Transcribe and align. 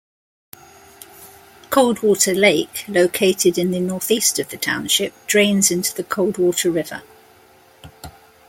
Coldwater 1.69 2.33
Lake, 2.33 2.85
located 2.87 3.59
in 3.59 3.69
the 3.69 3.79
northeast 3.79 4.39
of 4.39 4.49
the 4.49 4.57
township, 4.57 5.13
drains 5.27 5.69
into 5.69 5.93
the 5.93 6.03
Coldwater 6.03 6.71
River. 6.71 7.03